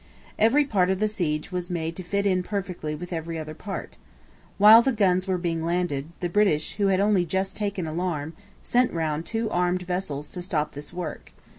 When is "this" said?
10.71-10.91